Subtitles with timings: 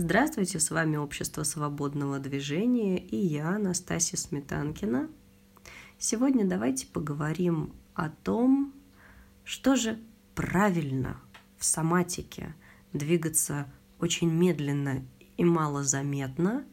[0.00, 5.10] Здравствуйте, с вами Общество свободного движения и я, Анастасия Сметанкина.
[5.98, 8.72] Сегодня давайте поговорим о том,
[9.42, 9.98] что же
[10.36, 11.20] правильно
[11.56, 12.54] в соматике
[12.92, 13.66] двигаться
[13.98, 15.04] очень медленно
[15.36, 16.64] и малозаметно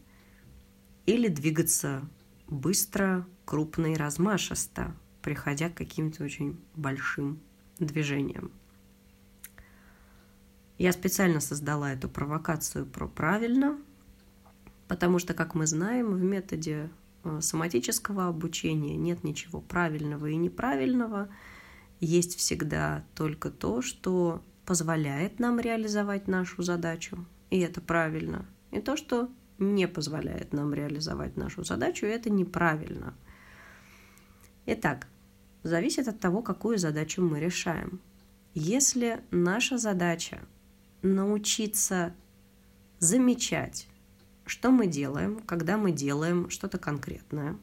[1.07, 2.07] или двигаться
[2.47, 7.39] быстро, крупно и размашисто, приходя к каким-то очень большим
[7.79, 8.51] движениям.
[10.77, 13.77] Я специально создала эту провокацию про правильно,
[14.87, 16.89] потому что, как мы знаем, в методе
[17.23, 21.29] э, соматического обучения нет ничего правильного и неправильного.
[22.01, 28.97] Есть всегда только то, что позволяет нам реализовать нашу задачу, и это правильно, и то,
[28.97, 33.13] что не позволяет нам реализовать нашу задачу, и это неправильно.
[34.65, 35.07] Итак,
[35.63, 38.01] зависит от того, какую задачу мы решаем.
[38.53, 40.41] Если наша задача
[41.05, 42.13] научиться
[42.99, 43.87] замечать,
[44.45, 47.57] что мы делаем, когда мы делаем что-то конкретное,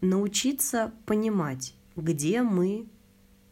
[0.00, 2.86] научиться понимать, где мы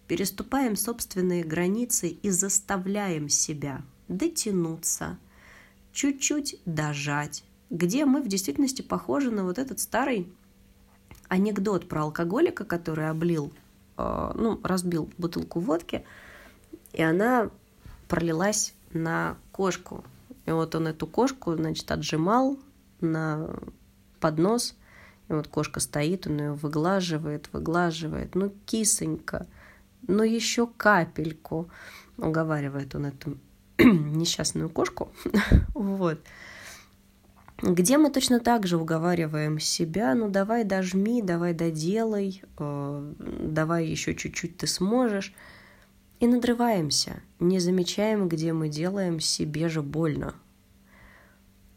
[0.06, 5.18] переступаем собственные границы и заставляем себя дотянуться,
[5.92, 10.30] чуть-чуть дожать, где мы в действительности похожи на вот этот старый
[11.28, 13.52] анекдот про алкоголика, который облил,
[13.96, 16.04] э, ну, разбил бутылку водки,
[16.92, 17.50] и она
[18.08, 20.04] пролилась на кошку.
[20.46, 22.58] И вот он эту кошку, значит, отжимал
[23.00, 23.50] на
[24.20, 24.76] поднос.
[25.28, 28.34] И вот кошка стоит, он ее выглаживает, выглаживает.
[28.34, 29.46] Ну, кисонька,
[30.06, 31.70] ну еще капельку.
[32.16, 33.38] Уговаривает он эту
[33.78, 35.12] несчастную кошку.
[35.74, 36.20] вот.
[37.62, 44.14] Где мы точно так же уговариваем себя, ну давай дожми, давай доделай, э, давай еще
[44.14, 45.34] чуть-чуть ты сможешь
[46.20, 50.34] и надрываемся, не замечаем, где мы делаем себе же больно.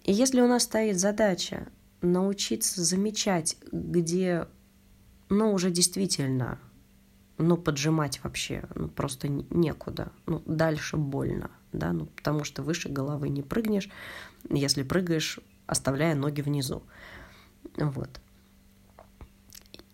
[0.04, 1.70] И если у нас стоит задача
[2.02, 4.48] научиться замечать, где,
[5.30, 6.60] ну, уже действительно,
[7.38, 13.30] ну, поджимать вообще, ну, просто некуда, ну, дальше больно, да, ну, потому что выше головы
[13.30, 13.90] не прыгнешь,
[14.50, 16.84] если прыгаешь, оставляя ноги внизу.
[17.78, 18.20] Вот.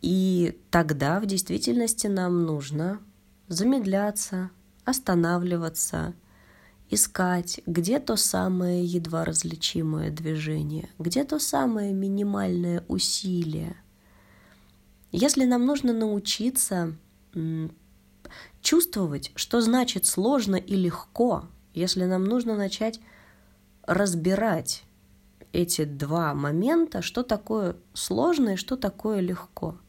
[0.01, 2.99] И тогда в действительности нам нужно
[3.49, 4.51] замедляться,
[4.85, 6.13] останавливаться,
[6.89, 13.75] искать, где то самое едва различимое движение, где то самое минимальное усилие.
[15.11, 16.95] Если нам нужно научиться
[18.61, 22.99] чувствовать, что значит сложно и легко, если нам нужно начать
[23.83, 24.83] разбирать
[25.51, 29.77] эти два момента, что такое сложно и что такое легко–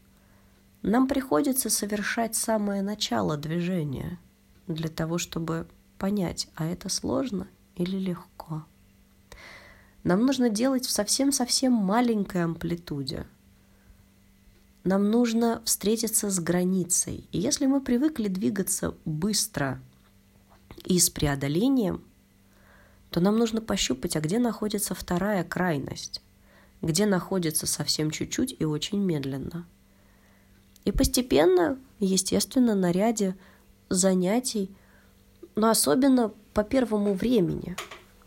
[0.81, 4.19] нам приходится совершать самое начало движения
[4.67, 8.65] для того, чтобы понять, а это сложно или легко.
[10.03, 13.27] Нам нужно делать в совсем-совсем маленькой амплитуде.
[14.83, 17.27] Нам нужно встретиться с границей.
[17.31, 19.79] И если мы привыкли двигаться быстро
[20.85, 22.03] и с преодолением,
[23.11, 26.23] то нам нужно пощупать, а где находится вторая крайность,
[26.81, 29.67] где находится совсем чуть-чуть и очень медленно–
[30.85, 33.35] и постепенно, естественно, на ряде
[33.89, 34.75] занятий,
[35.55, 37.75] но особенно по первому времени,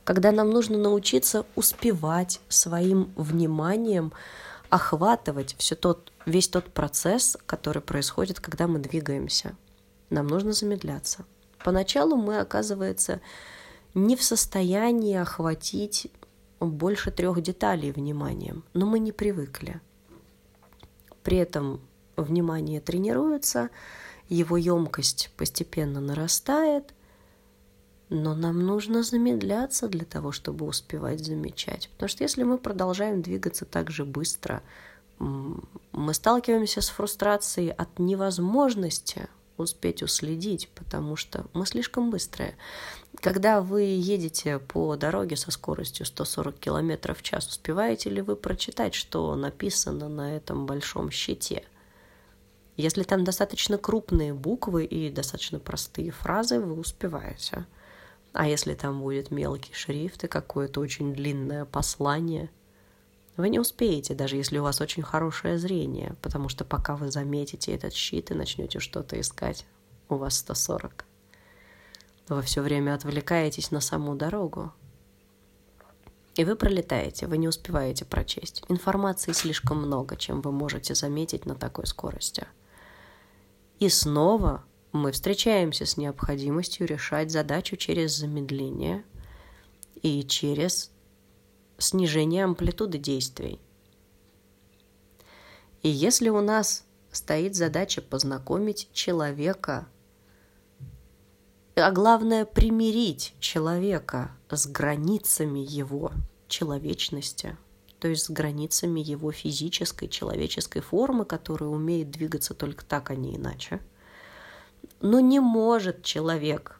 [0.04, 4.12] когда нам нужно научиться успевать своим вниманием
[4.70, 9.56] охватывать все тот, весь тот процесс, который происходит, когда мы двигаемся.
[10.10, 11.24] Нам нужно замедляться.
[11.64, 13.20] Поначалу мы, оказывается,
[13.94, 16.10] не в состоянии охватить
[16.60, 19.80] больше трех деталей вниманием, но мы не привыкли.
[21.22, 21.80] При этом
[22.16, 23.70] внимание тренируется,
[24.28, 26.94] его емкость постепенно нарастает,
[28.08, 31.88] но нам нужно замедляться для того, чтобы успевать замечать.
[31.90, 34.62] Потому что если мы продолжаем двигаться так же быстро,
[35.18, 42.56] мы сталкиваемся с фрустрацией от невозможности успеть уследить, потому что мы слишком быстрые.
[43.20, 48.94] Когда вы едете по дороге со скоростью 140 км в час, успеваете ли вы прочитать,
[48.94, 51.62] что написано на этом большом щите–
[52.76, 57.66] если там достаточно крупные буквы и достаточно простые фразы, вы успеваете.
[58.32, 62.50] А если там будет мелкий шрифт и какое-то очень длинное послание,
[63.36, 67.72] вы не успеете, даже если у вас очень хорошее зрение, потому что пока вы заметите
[67.72, 69.66] этот щит и начнете что-то искать,
[70.08, 71.04] у вас 140.
[72.28, 74.72] Вы все время отвлекаетесь на саму дорогу.
[76.36, 78.64] И вы пролетаете, вы не успеваете прочесть.
[78.68, 82.46] Информации слишком много, чем вы можете заметить на такой скорости.
[83.84, 89.04] И снова мы встречаемся с необходимостью решать задачу через замедление
[90.00, 90.90] и через
[91.76, 93.60] снижение амплитуды действий.
[95.82, 99.86] И если у нас стоит задача познакомить человека,
[101.74, 106.10] а главное примирить человека с границами его
[106.48, 107.58] человечности,
[108.04, 113.36] то есть с границами его физической, человеческой формы, которая умеет двигаться только так, а не
[113.36, 113.80] иначе.
[115.00, 116.78] Но не может человек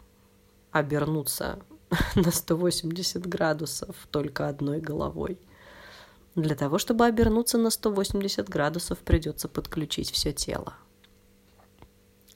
[0.70, 1.60] обернуться
[2.14, 5.38] на 180 градусов только одной головой.
[6.34, 10.74] Для того, чтобы обернуться на 180 градусов, придется подключить все тело.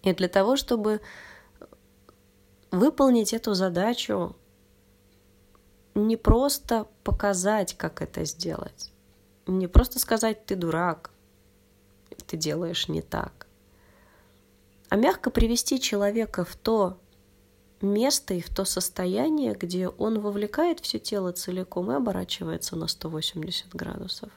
[0.02, 1.02] И для того, чтобы
[2.70, 4.34] выполнить эту задачу,
[5.94, 8.92] не просто показать, как это сделать,
[9.46, 11.10] не просто сказать «ты дурак»,
[12.26, 13.46] ты делаешь не так,
[14.88, 16.98] а мягко привести человека в то
[17.80, 23.74] место и в то состояние, где он вовлекает все тело целиком и оборачивается на 180
[23.74, 24.30] градусов.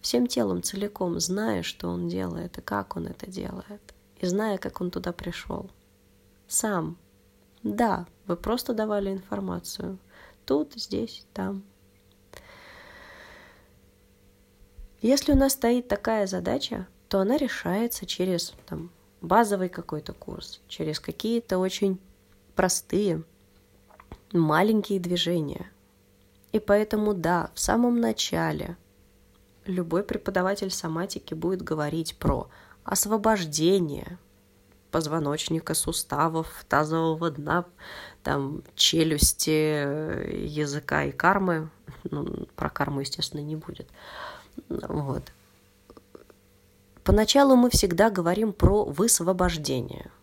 [0.00, 4.80] Всем телом целиком, зная, что он делает и как он это делает, и зная, как
[4.80, 5.70] он туда пришел.
[6.48, 6.98] Сам.
[7.62, 9.98] Да, вы просто давали информацию.
[10.44, 11.62] Тут, здесь, там.
[15.00, 18.90] Если у нас стоит такая задача, то она решается через там,
[19.20, 21.98] базовый какой-то курс, через какие-то очень
[22.54, 23.22] простые,
[24.32, 25.70] маленькие движения.
[26.52, 28.76] И поэтому, да, в самом начале
[29.64, 32.48] любой преподаватель соматики будет говорить про
[32.84, 34.18] освобождение
[34.92, 37.64] позвоночника, суставов, тазового дна,
[38.22, 41.70] там, челюсти, языка и кармы.
[42.04, 43.88] Ну, про карму, естественно, не будет.
[44.68, 45.32] Вот.
[47.02, 50.12] Поначалу мы всегда говорим про высвобождение–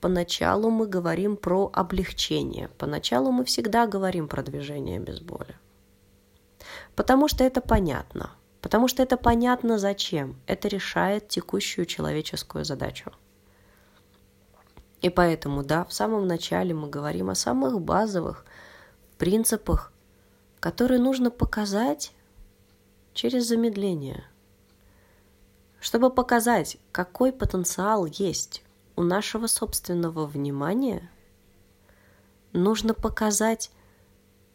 [0.00, 2.68] Поначалу мы говорим про облегчение.
[2.78, 5.56] Поначалу мы всегда говорим про движение без боли.
[6.94, 8.30] Потому что это понятно.
[8.60, 10.36] Потому что это понятно зачем.
[10.46, 13.10] Это решает текущую человеческую задачу.
[15.06, 18.44] И поэтому, да, в самом начале мы говорим о самых базовых
[19.18, 19.92] принципах,
[20.58, 22.12] которые нужно показать
[23.14, 24.24] через замедление,
[25.78, 28.64] чтобы показать, какой потенциал есть
[28.96, 31.08] у нашего собственного внимания
[32.52, 33.70] нужно показать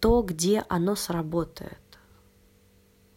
[0.02, 1.80] то, где оно сработает,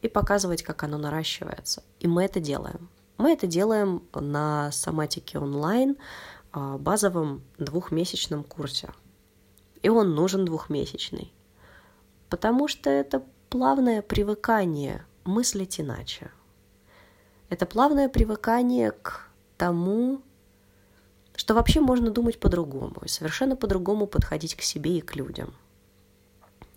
[0.02, 1.82] и показывать, как оно наращивается.
[1.98, 2.88] И мы это делаем.
[3.16, 5.96] Мы это делаем на соматике онлайн,
[6.55, 8.91] базовом двухмесячном курсе.
[9.83, 11.33] И он нужен двухмесячный,
[12.31, 16.31] потому что это плавное привыкание мыслить иначе.
[17.51, 20.23] Это плавное привыкание к тому,
[21.37, 25.55] что вообще можно думать по-другому и совершенно по-другому подходить к себе и к людям.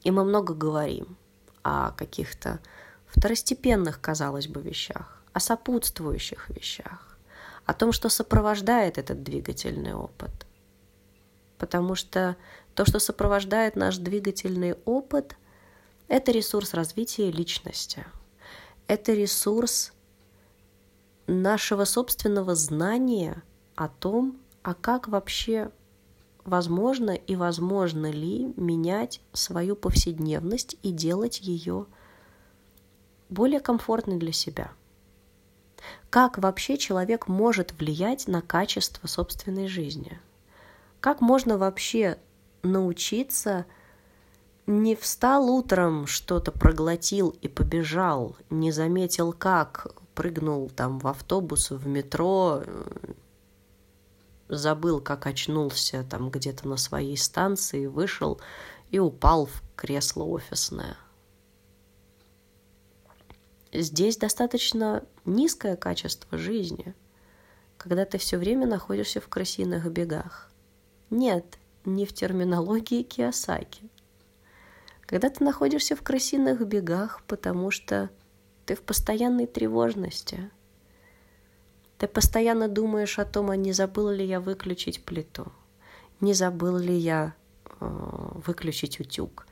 [0.04, 1.18] И мы много говорим
[1.64, 2.60] о каких-то
[3.08, 7.17] второстепенных, казалось бы, вещах, о сопутствующих вещах,
[7.68, 10.31] о том, что сопровождает этот двигательный опыт.
[11.58, 12.38] Потому что
[12.74, 15.36] то, что сопровождает наш двигательный опыт,
[16.08, 18.06] это ресурс развития личности.
[18.88, 19.92] Это ресурс
[21.28, 23.44] нашего собственного знания
[23.75, 25.69] о том, а как вообще
[26.46, 31.86] возможно и возможно ли менять свою повседневность и делать ее
[33.28, 34.71] более комфортной для себя.
[36.10, 40.19] Как вообще человек может влиять на качество собственной жизни?
[41.00, 42.18] Как можно вообще
[42.64, 43.66] научиться
[44.66, 51.88] не встал утром, что-то проглотил и побежал, не заметил как, прыгнул там в автобус, в
[51.88, 52.64] метро,
[54.50, 58.42] забыл, как очнулся там где-то на своей станции, вышел
[58.92, 60.98] и упал в кресло офисное.
[63.74, 66.95] Здесь достаточно низкое качество жизни,
[67.78, 70.52] когда ты все время находишься в крысиных бегах.
[71.09, 73.90] Нет, не в терминологии Киосаки.
[75.02, 78.09] Когда ты находишься в крысиных бегах, потому что
[78.66, 80.52] ты в постоянной тревожности–
[81.97, 85.52] ты постоянно думаешь о том, а не забыл ли я выключить плиту,
[86.21, 87.33] не забыл ли я
[87.80, 87.86] э,
[88.45, 89.47] выключить утюг,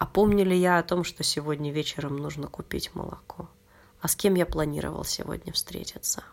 [0.00, 3.50] а помню ли я о том, что сегодня вечером нужно купить молоко,
[4.00, 6.24] а с кем я планировал сегодня встретиться.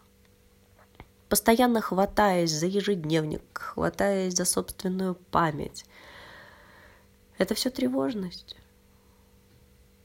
[1.28, 5.84] Постоянно хватаясь за ежедневник, хватаясь за собственную память.
[7.38, 8.56] Это все тревожность.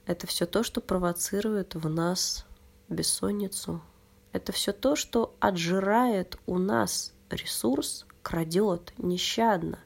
[0.06, 2.44] Это все то, что провоцирует в нас
[2.88, 3.80] бессонницу,
[4.32, 9.78] это все то, что отжирает у нас ресурс, крадет нещадно.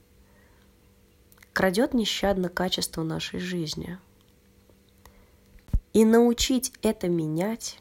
[1.56, 3.98] Крадет нещадно качество нашей жизни.
[5.94, 7.80] И научить это менять,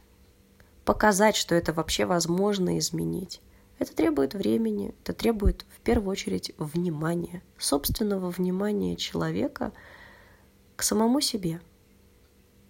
[0.86, 3.42] показать, что это вообще возможно изменить,
[3.78, 9.74] это требует времени, это требует в первую очередь внимания, собственного внимания человека
[10.78, 11.60] к самому себе.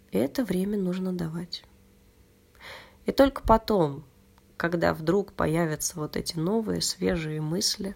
[0.10, 1.66] И это время нужно давать.
[3.06, 4.04] И только потом,
[4.58, 7.96] когда вдруг появятся вот эти новые, свежие мысли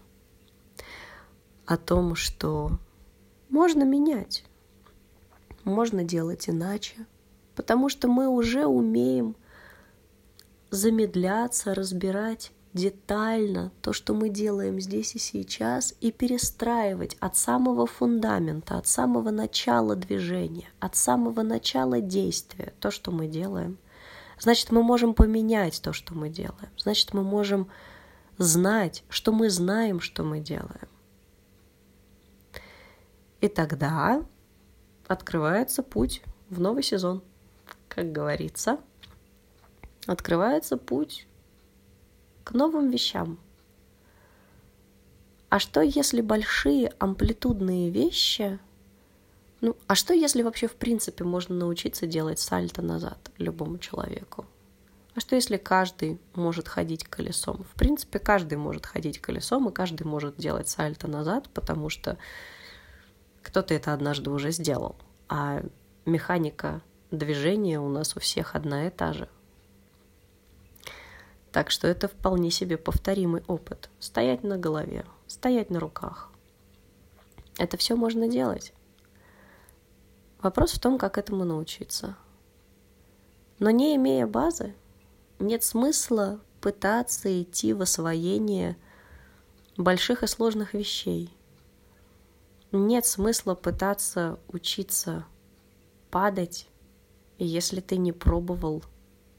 [1.66, 2.78] о том, что
[3.50, 4.46] можно менять,
[5.64, 7.06] можно делать иначе,
[7.56, 9.36] потому что мы уже умеем
[10.72, 18.78] замедляться, разбирать детально то, что мы делаем здесь и сейчас, и перестраивать от самого фундамента,
[18.78, 23.78] от самого начала движения, от самого начала действия то, что мы делаем.
[24.40, 26.70] Значит, мы можем поменять то, что мы делаем.
[26.78, 27.68] Значит, мы можем
[28.38, 30.88] знать, что мы знаем, что мы делаем.
[33.42, 34.24] И тогда
[35.08, 37.22] открывается путь в новый сезон.
[37.88, 38.80] Как говорится,
[40.06, 41.28] открывается путь
[42.44, 43.40] к новым вещам.
[45.50, 48.60] А что, если большие амплитудные вещи...
[49.62, 54.46] Ну, а что, если вообще в принципе можно научиться делать сальто назад любому человеку?
[55.16, 57.66] А что, если каждый может ходить колесом?
[57.74, 62.18] В принципе, каждый может ходить колесом, и каждый может делать сальто назад, потому что
[63.42, 64.96] кто-то это однажды уже сделал.
[65.28, 65.62] А
[66.06, 66.82] механика
[67.12, 69.30] движения у нас у всех одна и та же–
[71.52, 73.90] так что это вполне себе повторимый опыт.
[74.00, 76.30] Стоять на голове, стоять на руках.
[77.58, 78.74] Это все можно делать.
[80.42, 82.16] Вопрос в том, как этому научиться.
[83.58, 84.74] Но не имея базы,
[85.40, 88.78] нет смысла пытаться идти в освоение
[89.76, 91.36] больших и сложных вещей.
[92.72, 95.26] Нет смысла пытаться учиться
[96.12, 96.68] падать,
[97.40, 98.84] если ты не пробовал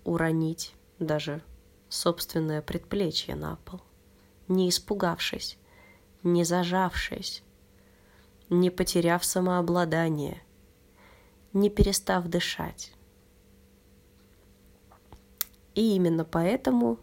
[0.05, 1.43] уронить даже
[1.89, 3.81] собственное предплечье на пол,
[4.49, 5.59] не испугавшись,
[6.25, 7.45] не зажавшись,
[8.49, 10.43] не потеряв самообладание,
[11.53, 12.93] не перестав дышать.
[15.77, 16.99] И именно поэтому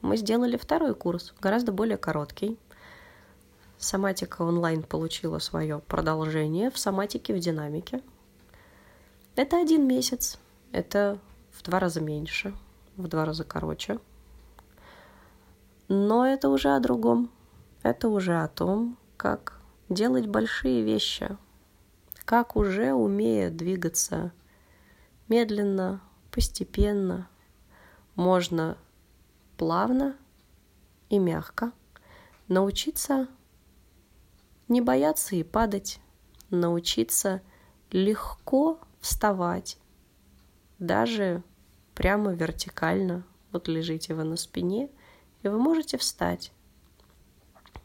[0.00, 2.56] мы сделали второй курс, гораздо более короткий.
[3.80, 8.00] Соматика онлайн получила свое продолжение в соматике в динамике.
[9.34, 10.38] Это один месяц,
[10.70, 11.18] это
[11.50, 12.54] в два раза меньше–
[13.00, 13.98] в два раза короче.
[15.88, 17.30] Но это уже о другом.
[17.82, 19.58] Это уже о том, как
[19.88, 21.36] делать большие вещи,
[22.24, 24.32] как уже умея двигаться
[25.28, 27.28] медленно, постепенно,
[28.14, 28.76] можно
[29.56, 30.14] плавно
[31.08, 31.72] и мягко
[32.48, 33.28] научиться
[34.70, 36.00] не бояться и падать,
[36.48, 37.42] научиться
[37.90, 39.76] легко вставать,
[40.78, 41.42] даже
[41.94, 43.24] прямо вертикально.
[43.52, 44.88] Вот лежите вы на спине,
[45.42, 46.52] и вы можете встать,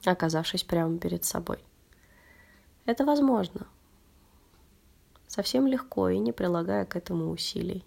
[0.06, 1.58] оказавшись прямо перед собой.
[2.86, 3.68] Это возможно.
[5.28, 7.84] Совсем легко и не прилагая к этому усилий.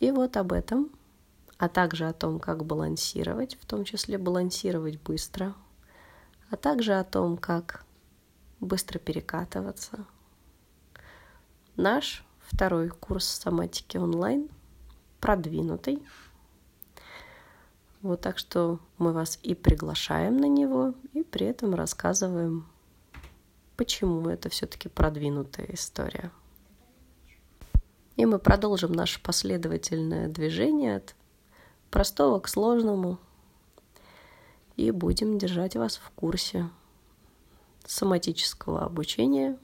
[0.00, 0.90] И вот об этом,
[1.56, 5.54] а также о том, как балансировать, в том числе балансировать быстро,
[6.50, 7.84] а также о том, как
[8.60, 10.04] быстро перекатываться.
[11.76, 14.48] Наш второй курс соматики онлайн,
[15.20, 16.06] продвинутый.
[18.02, 22.66] Вот так что мы вас и приглашаем на него, и при этом рассказываем,
[23.76, 26.30] почему это все-таки продвинутая история.
[28.16, 31.14] И мы продолжим наше последовательное движение от
[31.90, 33.18] простого к сложному
[34.76, 36.68] и будем держать вас в курсе
[37.84, 39.58] соматического обучения,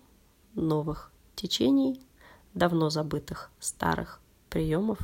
[0.55, 2.01] новых течений–
[2.55, 4.99] давно забытых старых приемов.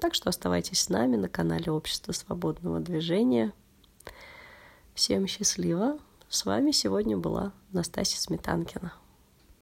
[0.00, 3.52] Так что оставайтесь с нами на канале Общества свободного движения.
[4.94, 5.98] Всем счастливо!
[6.28, 8.92] С вами сегодня была Настасья Сметанкина.